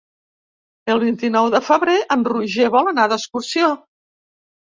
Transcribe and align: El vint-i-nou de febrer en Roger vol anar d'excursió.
El 0.93 1.01
vint-i-nou 1.03 1.49
de 1.55 1.61
febrer 1.67 1.97
en 2.17 2.25
Roger 2.29 2.71
vol 2.79 2.89
anar 2.93 3.05
d'excursió. 3.13 3.69